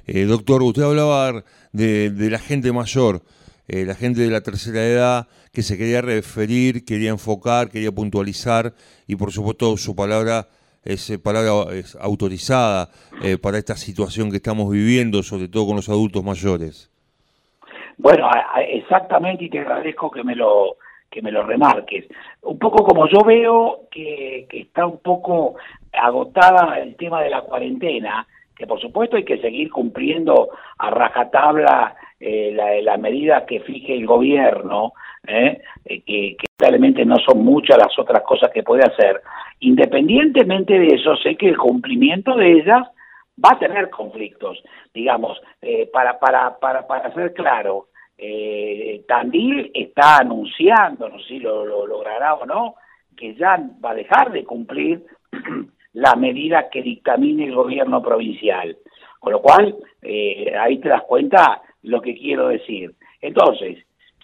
Eh, 0.06 0.24
doctor, 0.24 0.62
usted 0.62 0.82
hablaba 0.82 1.44
de, 1.72 2.12
la 2.30 2.38
gente 2.38 2.72
mayor, 2.72 3.22
eh, 3.68 3.84
la 3.84 3.94
gente 3.94 4.20
de 4.20 4.30
la 4.30 4.42
tercera 4.42 4.84
edad 4.84 5.28
que 5.52 5.62
se 5.62 5.78
quería 5.78 6.02
referir, 6.02 6.84
quería 6.84 7.10
enfocar, 7.10 7.70
quería 7.70 7.92
puntualizar 7.92 8.74
y 9.06 9.16
por 9.16 9.32
supuesto 9.32 9.76
su 9.76 9.96
palabra 9.96 10.48
es 10.84 11.08
eh, 11.10 11.18
palabra 11.18 11.74
es 11.74 11.96
autorizada 11.96 12.90
eh, 13.22 13.38
para 13.38 13.58
esta 13.58 13.76
situación 13.76 14.30
que 14.30 14.36
estamos 14.36 14.70
viviendo, 14.70 15.22
sobre 15.22 15.48
todo 15.48 15.66
con 15.66 15.76
los 15.76 15.88
adultos 15.88 16.22
mayores. 16.22 16.90
Bueno, 17.98 18.28
exactamente, 18.68 19.44
y 19.44 19.50
te 19.50 19.60
agradezco 19.60 20.10
que 20.10 20.22
me 20.22 20.34
lo 20.34 20.76
que 21.10 21.22
me 21.22 21.30
lo 21.30 21.44
remarques. 21.44 22.06
Un 22.42 22.58
poco 22.58 22.84
como 22.84 23.06
yo 23.06 23.20
veo 23.24 23.82
que, 23.88 24.46
que 24.50 24.62
está 24.62 24.84
un 24.84 24.98
poco 24.98 25.54
agotada 25.92 26.80
el 26.80 26.96
tema 26.96 27.22
de 27.22 27.30
la 27.30 27.42
cuarentena, 27.42 28.26
que 28.56 28.66
por 28.66 28.80
supuesto 28.80 29.16
hay 29.16 29.24
que 29.24 29.38
seguir 29.38 29.70
cumpliendo 29.70 30.48
a 30.76 30.90
rajatabla 30.90 31.94
eh, 32.18 32.52
la, 32.52 32.80
la 32.82 32.96
medida 32.96 33.46
que 33.46 33.60
fije 33.60 33.94
el 33.94 34.06
gobierno, 34.06 34.92
¿eh? 35.26 35.60
Eh, 35.84 36.02
que, 36.02 36.36
que 36.36 36.46
realmente 36.58 37.04
no 37.04 37.16
son 37.18 37.44
muchas 37.44 37.78
las 37.78 37.96
otras 37.96 38.22
cosas 38.22 38.50
que 38.50 38.64
puede 38.64 38.82
hacer. 38.82 39.22
Independientemente 39.60 40.78
de 40.78 40.96
eso, 40.96 41.16
sé 41.16 41.36
que 41.36 41.48
el 41.48 41.56
cumplimiento 41.56 42.34
de 42.34 42.52
ellas 42.54 42.88
va 43.42 43.50
a 43.52 43.58
tener 43.58 43.90
conflictos. 43.90 44.62
Digamos, 44.92 45.40
eh, 45.60 45.88
para, 45.92 46.18
para, 46.18 46.58
para, 46.58 46.86
para 46.86 47.12
ser 47.14 47.32
claro, 47.32 47.88
eh, 48.16 49.04
Tandil 49.06 49.70
está 49.74 50.18
anunciando, 50.18 51.08
no 51.08 51.18
sé 51.20 51.24
si 51.28 51.38
lo, 51.40 51.64
lo 51.64 51.86
logrará 51.86 52.34
o 52.34 52.46
no, 52.46 52.74
que 53.16 53.34
ya 53.34 53.60
va 53.84 53.90
a 53.90 53.94
dejar 53.94 54.32
de 54.32 54.44
cumplir 54.44 55.04
la 55.92 56.14
medida 56.14 56.68
que 56.70 56.82
dictamine 56.82 57.44
el 57.44 57.54
gobierno 57.54 58.02
provincial. 58.02 58.76
Con 59.18 59.32
lo 59.32 59.40
cual, 59.40 59.74
eh, 60.02 60.52
ahí 60.58 60.78
te 60.78 60.88
das 60.88 61.02
cuenta 61.02 61.62
lo 61.82 62.00
que 62.00 62.14
quiero 62.14 62.48
decir. 62.48 62.94
Entonces, 63.20 63.78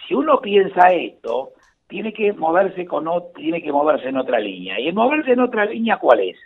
si 0.07 0.15
uno 0.15 0.41
piensa 0.41 0.93
esto, 0.93 1.53
tiene 1.89 2.13
que 2.13 2.33
moverse 2.33 2.85
con 2.85 3.09
tiene 3.35 3.63
que 3.63 3.73
moverse 3.73 4.09
en 4.09 4.17
otra 4.17 4.39
línea. 4.39 4.79
Y 4.79 4.89
el 4.89 4.95
moverse 4.95 5.33
en 5.33 5.41
otra 5.41 5.65
línea, 5.65 5.97
¿cuál 5.97 6.21
es? 6.21 6.37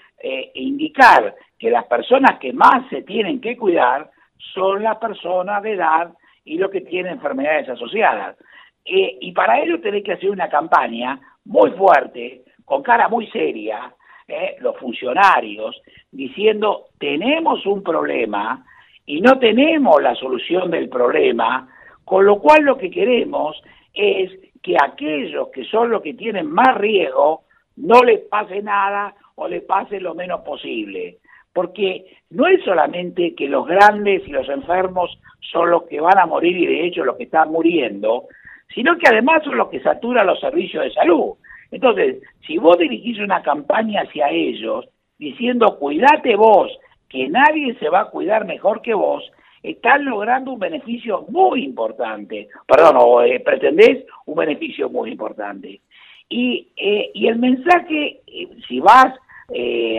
que 1.57 1.69
las 1.69 1.85
personas 1.85 2.39
que 2.39 2.53
más 2.53 2.87
se 2.89 3.01
tienen 3.03 3.41
que 3.41 3.57
cuidar 3.57 4.09
son 4.53 4.83
las 4.83 4.97
personas 4.97 5.63
de 5.63 5.73
edad 5.73 6.13
y 6.45 6.57
los 6.57 6.69
que 6.69 6.81
tienen 6.81 7.13
enfermedades 7.13 7.69
asociadas. 7.69 8.37
Eh, 8.85 9.17
y 9.21 9.31
para 9.31 9.59
ello 9.59 9.79
tenés 9.79 10.03
que 10.03 10.13
hacer 10.13 10.29
una 10.29 10.49
campaña 10.49 11.19
muy 11.45 11.71
fuerte, 11.71 12.43
con 12.65 12.83
cara 12.83 13.07
muy 13.07 13.27
seria, 13.27 13.93
eh, 14.27 14.55
los 14.59 14.77
funcionarios, 14.77 15.81
diciendo 16.11 16.85
tenemos 16.97 17.65
un 17.65 17.83
problema 17.83 18.65
y 19.05 19.21
no 19.21 19.37
tenemos 19.39 20.01
la 20.01 20.15
solución 20.15 20.71
del 20.71 20.89
problema, 20.89 21.67
con 22.05 22.25
lo 22.25 22.39
cual 22.39 22.63
lo 22.63 22.77
que 22.77 22.89
queremos 22.89 23.61
es 23.93 24.31
que 24.61 24.75
aquellos 24.81 25.49
que 25.49 25.65
son 25.65 25.89
los 25.89 26.01
que 26.01 26.13
tienen 26.13 26.49
más 26.49 26.75
riesgo 26.77 27.43
no 27.75 28.01
les 28.03 28.21
pase 28.21 28.61
nada 28.61 29.13
o 29.35 29.47
les 29.47 29.63
pase 29.63 29.99
lo 29.99 30.15
menos 30.15 30.41
posible. 30.41 31.17
Porque 31.53 32.05
no 32.31 32.47
es 32.47 32.63
solamente 32.63 33.35
que 33.35 33.47
los 33.47 33.67
grandes 33.67 34.27
y 34.27 34.31
los 34.31 34.49
enfermos 34.49 35.17
son 35.51 35.69
los 35.69 35.83
que 35.83 36.01
van 36.01 36.17
a 36.17 36.25
morir 36.25 36.57
y 36.57 36.65
de 36.65 36.85
hecho 36.85 37.03
los 37.03 37.15
que 37.17 37.25
están 37.25 37.51
muriendo, 37.51 38.27
sino 38.73 38.97
que 38.97 39.07
además 39.07 39.43
son 39.43 39.57
los 39.57 39.69
que 39.69 39.81
saturan 39.81 40.25
los 40.25 40.39
servicios 40.39 40.83
de 40.83 40.91
salud. 40.91 41.33
Entonces, 41.71 42.21
si 42.45 42.57
vos 42.57 42.77
dirigís 42.77 43.19
una 43.19 43.41
campaña 43.41 44.01
hacia 44.01 44.29
ellos 44.29 44.87
diciendo 45.17 45.77
cuídate 45.79 46.35
vos, 46.35 46.71
que 47.07 47.29
nadie 47.29 47.75
se 47.75 47.89
va 47.89 48.01
a 48.01 48.09
cuidar 48.09 48.45
mejor 48.45 48.81
que 48.81 48.93
vos, 48.93 49.23
están 49.61 50.03
logrando 50.03 50.51
un 50.51 50.59
beneficio 50.59 51.25
muy 51.29 51.63
importante, 51.63 52.49
perdón, 52.67 52.97
o 52.99 53.21
eh, 53.21 53.39
pretendés 53.39 54.05
un 54.25 54.35
beneficio 54.35 54.89
muy 54.89 55.11
importante. 55.11 55.79
Y, 56.27 56.67
eh, 56.75 57.11
y 57.13 57.27
el 57.27 57.39
mensaje, 57.39 58.21
eh, 58.27 58.49
si 58.67 58.79
vas 58.79 59.13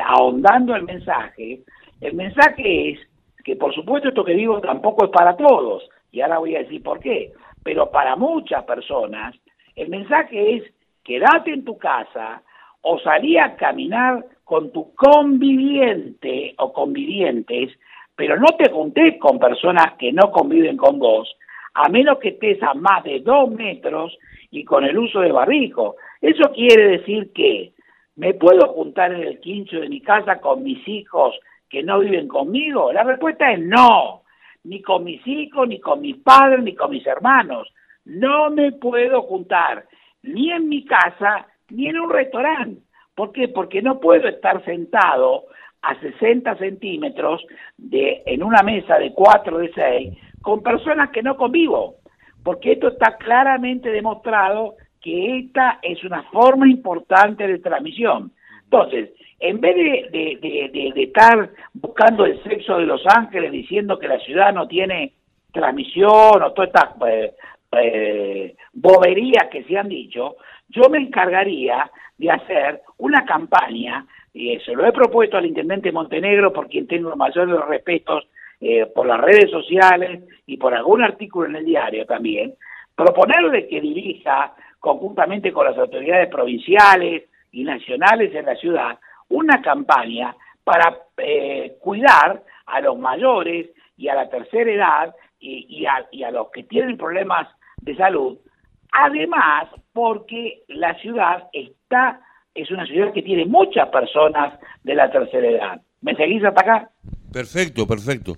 ahondando 0.05 0.75
el 0.75 0.85
mensaje, 0.85 1.61
el 2.01 2.15
mensaje 2.15 2.91
es 2.91 2.99
que 3.45 3.57
por 3.57 3.75
supuesto 3.75 4.09
esto 4.09 4.25
que 4.25 4.35
digo 4.35 4.61
tampoco 4.61 5.05
es 5.05 5.11
para 5.11 5.37
todos, 5.37 5.89
y 6.11 6.21
ahora 6.21 6.39
voy 6.39 6.57
a 6.57 6.61
decir 6.61 6.83
por 6.83 7.01
qué, 7.01 7.33
pero 7.63 7.91
para 7.91 8.17
muchas 8.17 8.65
personas 8.65 9.35
el 9.77 9.89
mensaje 9.89 10.57
es 10.57 10.63
quédate 11.03 11.53
en 11.53 11.65
tu 11.65 11.77
casa 11.77 12.43
o 12.83 12.99
salí 12.99 13.37
a 13.37 13.57
caminar 13.57 14.25
con 14.45 14.71
tu 14.73 14.95
conviviente 14.95 16.55
o 16.59 16.73
convivientes, 16.73 17.71
pero 18.15 18.37
no 18.37 18.47
te 18.59 18.71
juntes 18.71 19.17
con 19.19 19.39
personas 19.39 19.95
que 19.99 20.13
no 20.13 20.31
conviven 20.31 20.77
con 20.77 20.99
vos, 20.99 21.35
a 21.75 21.89
menos 21.89 22.19
que 22.19 22.29
estés 22.31 22.63
a 22.63 22.75
más 22.75 23.03
de 23.05 23.21
dos 23.21 23.51
metros 23.51 24.17
y 24.51 24.65
con 24.65 24.85
el 24.85 24.97
uso 24.97 25.21
de 25.21 25.33
barrico. 25.33 25.97
Eso 26.21 26.53
quiere 26.53 26.99
decir 26.99 27.33
que 27.33 27.73
me 28.17 28.35
puedo 28.35 28.69
juntar 28.69 29.13
en 29.13 29.23
el 29.23 29.41
quincho 29.41 29.81
de 29.81 29.89
mi 29.89 30.01
casa 30.01 30.41
con 30.41 30.63
mis 30.63 30.87
hijos 30.87 31.35
que 31.69 31.83
no 31.83 31.99
viven 31.99 32.29
conmigo. 32.29 32.93
La 32.93 33.03
respuesta 33.03 33.53
es 33.53 33.61
no, 33.61 34.23
ni 34.65 34.81
con 34.83 35.05
mis 35.05 35.27
hijos, 35.27 35.67
ni 35.67 35.81
con 35.81 36.01
mis 36.01 36.17
padres, 36.19 36.63
ni 36.63 36.75
con 36.75 36.91
mis 36.91 37.07
hermanos. 37.07 37.73
No 38.05 38.51
me 38.51 38.73
puedo 38.73 39.23
juntar 39.23 39.87
ni 40.23 40.51
en 40.51 40.69
mi 40.69 40.85
casa, 40.85 41.47
ni 41.71 41.89
en 41.89 41.99
un 41.99 42.11
restaurante. 42.11 42.81
¿Por 43.15 43.33
qué? 43.33 43.49
Porque 43.49 43.83
no 43.83 44.01
puedo 44.01 44.29
estar 44.29 44.65
sentado 44.65 45.45
a 45.83 45.99
60 46.01 46.57
centímetros 46.57 47.45
de, 47.77 48.23
en 48.27 48.43
una 48.43 48.63
mesa 48.63 48.99
de 48.99 49.13
4 49.13 49.59
de 49.59 49.73
6 49.73 50.19
con 50.41 50.63
personas 50.63 51.11
que 51.11 51.23
no 51.23 51.37
convivo. 51.37 51.97
Porque 52.43 52.73
esto 52.73 52.89
está 52.89 53.17
claramente 53.17 53.91
demostrado 53.91 54.77
que 55.05 55.39
esta 55.41 55.81
es 55.83 56.03
una 56.03 56.23
forma 56.25 56.67
importante 56.67 57.47
de 57.47 57.59
transmisión. 57.59 58.33
Entonces, 58.65 59.11
en 59.39 59.61
vez 59.61 59.77
de, 59.77 60.39
de, 60.41 61.03
estar 61.03 61.51
buscando 61.75 62.25
el 62.25 62.43
sexo 62.43 62.79
de 62.79 62.87
los 62.87 63.03
ángeles 63.07 63.53
diciendo 63.53 63.99
que 63.99 64.09
la 64.09 64.19
ciudad 64.21 64.55
no 64.55 64.67
tiene 64.67 65.13
transmisión 65.53 66.43
o 66.43 66.53
todas 66.55 66.69
estas 66.69 66.91
eh, 67.07 67.35
eh, 67.73 68.57
boberías 68.73 69.49
que 69.51 69.65
se 69.65 69.77
han 69.77 69.89
dicho, 69.89 70.37
yo 70.71 70.89
me 70.89 70.99
encargaría 70.99 71.91
de 72.17 72.31
hacer 72.31 72.81
una 72.97 73.27
campaña, 73.27 74.07
y 74.33 74.59
se 74.61 74.73
lo 74.73 74.87
he 74.87 74.93
propuesto 74.93 75.37
al 75.37 75.45
intendente 75.45 75.93
Montenegro, 75.93 76.51
por 76.51 76.69
quien 76.69 76.87
tengo 76.87 77.11
los 77.11 77.19
mayores 77.19 77.61
respetos 77.69 78.27
eh, 78.59 78.87
por 78.87 79.07
las 79.07 79.21
redes 79.21 79.51
sociales 79.51 80.23
y 80.47 80.57
por 80.57 80.75
algún 80.75 81.03
artículo 81.03 81.47
en 81.47 81.57
el 81.57 81.67
diario 81.67 82.07
también, 82.07 82.55
proponerle 82.97 83.69
que 83.69 83.83
dirija 83.83 84.55
conjuntamente 84.85 85.51
con 85.51 85.65
las 85.65 85.79
autoridades 85.79 86.29
provinciales 86.29 87.25
y 87.53 87.65
nacionales 87.65 88.35
en 88.35 88.45
la 88.45 88.55
ciudad 88.57 88.99
una 89.31 89.63
campaña 89.63 90.37
para 90.63 90.95
eh, 91.17 91.79
cuidar 91.81 92.43
a 92.67 92.81
los 92.83 92.99
mayores 92.99 93.71
y 93.97 94.09
a 94.09 94.15
la 94.15 94.29
tercera 94.29 94.71
edad 94.71 95.15
y, 95.41 95.87
a, 95.87 96.07
y 96.13 96.23
a 96.23 96.31
los 96.31 96.51
que 96.51 96.65
tienen 96.65 96.99
problemas 96.99 97.49
de 97.81 97.97
salud 97.97 98.39
Además, 98.97 99.71
porque 99.93 100.63
la 100.69 100.95
ciudad 101.01 101.49
está, 101.53 102.21
es 102.55 102.71
una 102.71 102.87
ciudad 102.87 103.13
que 103.13 103.23
tiene 103.23 103.45
muchas 103.45 103.89
personas 103.89 104.57
de 104.85 104.95
la 104.95 105.11
tercera 105.11 105.49
edad. 105.49 105.81
¿Me 106.01 106.15
seguís 106.15 106.45
hasta 106.45 106.61
acá? 106.61 106.91
Perfecto, 107.33 107.89
perfecto. 107.89 108.35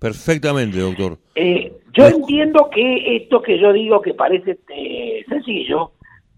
Perfectamente, 0.00 0.78
doctor. 0.78 1.18
Eh, 1.34 1.72
yo 1.92 2.06
entiendo 2.06 2.70
que 2.70 3.16
esto 3.16 3.42
que 3.42 3.58
yo 3.58 3.72
digo 3.72 4.00
que 4.00 4.14
parece 4.14 4.58
eh, 4.68 5.24
sencillo, 5.28 5.92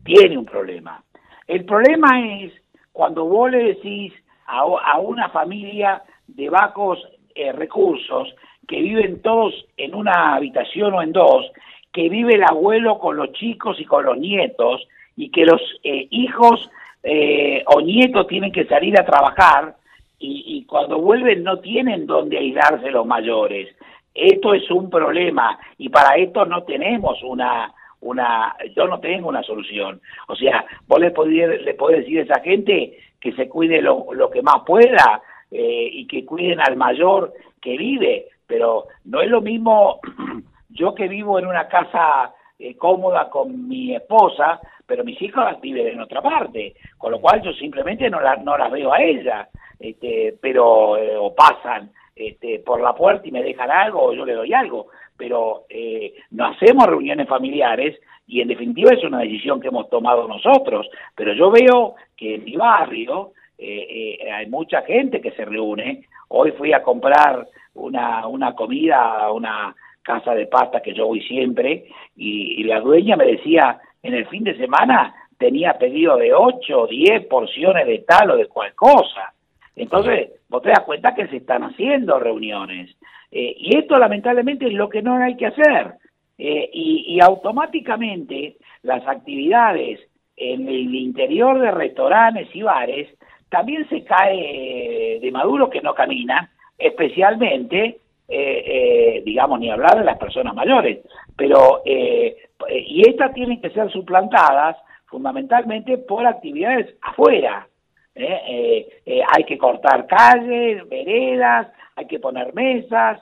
tiene 0.05 0.39
un 0.39 0.47
problema. 0.47 1.03
El 1.47 1.65
problema 1.65 2.41
es 2.41 2.53
cuando 2.93 3.25
vos 3.25 3.51
le 3.51 3.65
decís 3.65 4.13
a, 4.47 4.99
una 4.99 5.29
familia 5.29 6.03
de 6.27 6.49
bajos 6.49 6.99
eh, 7.35 7.53
recursos 7.53 8.35
que 8.67 8.81
viven 8.81 9.21
todos 9.23 9.67
en 9.77 9.95
una 9.95 10.35
habitación 10.35 10.95
o 10.95 11.03
en 11.03 11.13
dos 11.13 11.51
que 11.93 12.09
vive 12.09 12.35
el 12.35 12.45
abuelo 12.45 12.99
con 12.99 13.17
los 13.17 13.33
chicos 13.33 13.81
y 13.81 13.85
con 13.85 14.05
los 14.05 14.17
nietos 14.17 14.87
y 15.17 15.31
que 15.31 15.45
los 15.45 15.61
eh, 15.83 16.07
hijos 16.11 16.71
eh, 17.03 17.65
o 17.67 17.81
nietos 17.81 18.27
tienen 18.27 18.53
que 18.53 18.67
salir 18.67 18.99
a 18.99 19.05
trabajar 19.05 19.77
y, 20.21 20.65
cuando 20.67 21.01
vuelven 21.01 21.43
no 21.43 21.59
tienen 21.61 22.07
donde 22.07 22.39
aislarse 22.39 22.91
los 22.91 23.07
mayores. 23.07 23.75
Esto 24.15 24.55
es 24.55 24.71
un 24.71 24.91
problema 24.91 25.59
y 25.79 25.89
para 25.89 26.17
esto 26.17 26.45
no 26.45 26.63
tenemos 26.65 27.23
una, 27.23 27.73
una, 28.01 28.55
yo 28.77 28.87
no 28.87 29.01
tengo 29.01 29.29
una 29.29 29.43
solución. 29.43 30.01
O 30.29 30.37
sea, 30.37 30.65
vos 30.87 31.01
le 31.01 31.11
podés, 31.11 31.63
le 31.63 31.75
podés 31.75 32.01
decir 32.01 32.21
a 32.21 32.23
esa 32.23 32.41
gente 32.41 32.99
que 33.19 33.33
se 33.33 33.49
cuide 33.49 33.81
lo, 33.81 34.13
lo 34.13 34.31
que 34.31 34.43
más 34.43 34.63
pueda 34.67 35.23
eh, 35.51 35.89
y 35.91 36.07
que 36.07 36.25
cuiden 36.25 36.61
al 36.61 36.77
mayor 36.77 37.33
que 37.61 37.77
vive, 37.77 38.27
pero 38.47 38.89
no 39.05 39.23
es 39.23 39.31
lo 39.31 39.41
mismo 39.41 40.01
yo 40.69 40.95
que 40.95 41.09
vivo 41.09 41.39
en 41.39 41.47
una 41.47 41.67
casa 41.69 42.35
eh, 42.59 42.77
cómoda 42.77 43.31
con 43.31 43.69
mi 43.69 43.95
esposa, 43.95 44.61
pero 44.87 45.05
mis 45.05 45.21
hijas 45.23 45.61
viven 45.61 45.87
en 45.87 46.01
otra 46.01 46.21
parte, 46.21 46.75
con 46.99 47.13
lo 47.13 47.21
cual 47.21 47.41
yo 47.43 47.53
simplemente 47.53 48.11
no, 48.11 48.21
la, 48.21 48.37
no 48.37 48.59
las 48.59 48.71
veo 48.71 48.93
a 48.93 49.01
ella, 49.01 49.49
este, 49.81 50.37
pero 50.41 50.97
eh, 50.97 51.17
o 51.17 51.35
pasan 51.35 51.91
este, 52.15 52.61
por 52.61 52.81
la 52.81 52.95
puerta 52.95 53.27
y 53.27 53.33
me 53.33 53.43
dejan 53.43 53.71
algo 53.71 54.05
o 54.05 54.13
yo 54.13 54.25
le 54.25 54.35
doy 54.35 54.53
algo, 54.53 54.89
pero 55.17 55.65
eh, 55.69 56.15
no 56.31 56.47
hacemos 56.47 56.87
reuniones 56.87 57.27
familiares 57.27 57.99
y 58.27 58.41
en 58.41 58.49
definitiva 58.49 58.93
es 58.93 59.03
una 59.03 59.21
decisión 59.21 59.61
que 59.61 59.69
hemos 59.69 59.89
tomado 59.89 60.29
nosotros, 60.29 60.89
pero 61.17 61.33
yo 61.33 61.51
veo 61.51 61.97
que 62.17 62.37
en 62.37 62.45
mi 62.45 62.57
barrio 62.57 63.33
hay 63.59 64.47
mucha 64.47 64.81
gente 64.83 65.21
que 65.21 65.33
se 65.33 65.45
reúne, 65.45 66.07
hoy 66.29 66.53
fui 66.53 66.73
a 66.73 66.83
comprar 66.83 67.47
una, 67.75 68.27
una 68.27 68.55
comida, 68.55 69.31
una 69.33 69.75
casa 70.03 70.35
de 70.35 70.47
pasta 70.47 70.81
que 70.81 70.95
yo 70.95 71.07
voy 71.07 71.21
siempre, 71.23 71.87
y, 72.17 72.63
la 72.65 72.81
dueña 72.81 73.17
me 73.17 73.27
decía, 73.27 73.81
en 74.03 74.15
el 74.15 74.27
fin 74.27 74.45
de 74.45 74.57
semana 74.57 75.15
tenía 75.39 75.75
pedido 75.75 76.17
de 76.17 76.35
8 76.35 76.81
o 76.81 76.87
10 76.87 77.27
porciones 77.27 77.87
de 77.87 78.01
tal 78.01 78.33
o 78.33 78.37
de 78.37 78.47
cual 78.47 78.75
cosa. 78.75 79.33
Entonces, 79.83 80.31
vos 80.49 80.63
te 80.63 80.71
das 80.71 80.81
cuenta 80.81 81.15
que 81.15 81.27
se 81.29 81.39
están 81.39 81.63
haciendo 81.65 82.19
reuniones. 82.19 82.97
Eh, 83.31 83.55
y 83.57 83.77
esto 83.77 83.99
lamentablemente 83.99 84.67
es 84.67 84.73
lo 84.73 84.89
que 84.89 85.03
no 85.03 85.17
hay 85.17 85.37
que 85.37 85.47
hacer. 85.47 85.95
Eh, 86.39 86.71
y, 86.73 87.21
automáticamente 87.21 88.57
las 88.83 89.07
actividades 89.07 90.01
en 90.37 90.67
el 90.67 90.95
interior 90.95 91.61
de 91.61 91.71
restaurantes 91.71 92.49
y 92.55 92.63
bares 92.63 93.09
también 93.51 93.87
se 93.91 94.05
cae 94.05 95.19
de 95.21 95.31
Maduro 95.33 95.69
que 95.69 95.83
no 95.83 95.95
camina, 95.95 96.51
especialmente 96.79 97.99
eh, 98.33 98.63
eh, 98.65 99.23
digamos, 99.25 99.59
ni 99.59 99.73
hablar 99.73 99.99
de 99.99 100.05
las 100.05 100.17
personas 100.17 100.55
mayores, 100.55 101.01
pero, 101.37 101.83
eh, 101.85 102.37
y 102.87 103.01
estas 103.09 103.35
tienen 103.35 103.61
que 103.61 103.71
ser 103.71 103.91
suplantadas 103.91 104.77
fundamentalmente 105.07 105.99
por 105.99 106.25
actividades 106.25 106.95
afuera. 107.03 107.67
Hay 108.15 109.45
que 109.47 109.59
cortar 109.59 110.07
calles, 110.07 110.89
veredas, 110.89 111.69
hay 111.97 112.07
que 112.07 112.19
poner 112.19 112.55
mesas, 112.55 113.21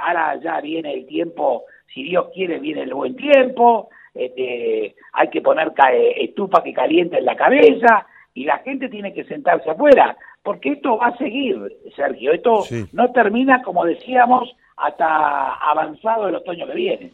ahora 0.00 0.40
ya 0.42 0.60
viene 0.60 0.92
el 0.92 1.06
tiempo, 1.06 1.64
si 1.92 2.02
Dios 2.02 2.26
quiere, 2.34 2.58
viene 2.58 2.82
el 2.82 2.94
buen 2.94 3.16
tiempo, 3.16 3.88
este, 4.14 4.94
hay 5.12 5.28
que 5.28 5.40
poner 5.40 5.72
estufa 6.18 6.62
que 6.62 6.72
caliente 6.72 7.18
en 7.18 7.24
la 7.24 7.36
cabeza, 7.36 8.06
y 8.34 8.44
la 8.44 8.58
gente 8.58 8.88
tiene 8.88 9.14
que 9.14 9.24
sentarse 9.24 9.70
afuera 9.70 10.16
porque 10.42 10.72
esto 10.72 10.98
va 10.98 11.06
a 11.06 11.16
seguir, 11.16 11.56
Sergio. 11.96 12.32
Esto 12.32 12.64
no 12.92 13.10
termina, 13.12 13.62
como 13.62 13.84
decíamos, 13.84 14.54
hasta 14.76 15.54
avanzado 15.54 16.28
el 16.28 16.34
otoño 16.34 16.66
que 16.66 16.74
viene. 16.74 17.10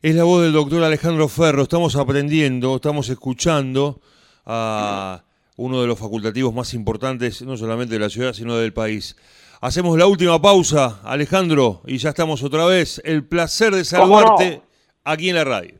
Es 0.00 0.14
la 0.14 0.22
voz 0.22 0.42
del 0.42 0.52
doctor 0.52 0.84
Alejandro 0.84 1.26
Ferro. 1.28 1.62
Estamos 1.62 1.96
aprendiendo, 1.96 2.76
estamos 2.76 3.08
escuchando 3.08 3.96
a 4.46 5.22
uno 5.56 5.80
de 5.80 5.86
los 5.86 5.98
facultativos 5.98 6.54
más 6.54 6.74
importantes, 6.74 7.42
no 7.42 7.56
solamente 7.56 7.94
de 7.94 8.00
la 8.00 8.10
ciudad, 8.10 8.32
sino 8.32 8.56
del 8.56 8.72
país. 8.72 9.16
Hacemos 9.60 9.96
la 9.96 10.06
última 10.06 10.40
pausa, 10.42 11.00
Alejandro, 11.04 11.82
y 11.86 11.98
ya 11.98 12.10
estamos 12.10 12.42
otra 12.42 12.66
vez. 12.66 13.00
El 13.04 13.24
placer 13.24 13.74
de 13.74 13.84
saludarte 13.84 14.62
aquí 15.04 15.30
en 15.30 15.36
la 15.36 15.44
radio. 15.44 15.74